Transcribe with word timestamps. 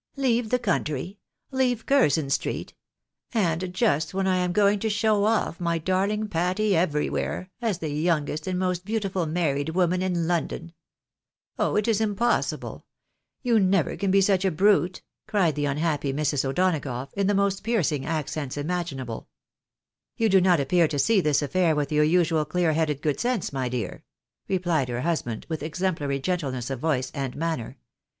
"Leave 0.15 0.49
the 0.49 0.57
country? 0.57 1.19
Leave 1.51 1.85
Curzon 1.85 2.31
street? 2.31 2.73
And 3.35 3.71
just 3.71 4.15
when 4.15 4.25
I 4.25 4.37
am 4.37 4.51
going 4.51 4.79
to 4.79 4.89
show 4.89 5.21
ofi" 5.21 5.59
my 5.59 5.77
darhng 5.77 6.27
Patty 6.27 6.75
everywhere, 6.75 7.51
as 7.61 7.77
the 7.77 7.89
youngest 7.89 8.47
and 8.47 8.57
most 8.57 8.83
beautiful 8.83 9.27
married 9.27 9.69
woman 9.75 10.01
in 10.01 10.25
London! 10.25 10.73
Oh, 11.59 11.75
it 11.75 11.87
is 11.87 12.01
impossible! 12.01 12.87
You 13.43 13.59
never 13.59 13.95
can 13.95 14.09
be 14.09 14.21
such 14.21 14.43
a 14.43 14.49
brute!" 14.49 15.03
cried 15.27 15.53
the 15.53 15.65
unhappy 15.65 16.11
Mrs. 16.11 16.43
O'Donagough, 16.45 17.11
in 17.13 17.27
the 17.27 17.35
most 17.35 17.63
piercing 17.63 18.03
accents 18.03 18.57
imaginable." 18.57 19.29
You 20.17 20.29
do 20.29 20.41
not 20.41 20.59
appear 20.59 20.87
to 20.87 20.97
see 20.97 21.21
this 21.21 21.43
affair 21.43 21.75
with 21.75 21.91
your 21.91 22.03
usual 22.03 22.43
clear 22.45 22.73
headed 22.73 23.03
good 23.03 23.19
sense, 23.19 23.53
my 23.53 23.69
dear," 23.69 24.03
replied 24.47 24.89
her 24.89 25.01
husband, 25.01 25.45
with 25.47 25.61
exemplary 25.61 26.19
gentleness 26.19 26.71
of 26.71 26.79
voice 26.79 27.11
and 27.13 27.35
manner. 27.35 27.77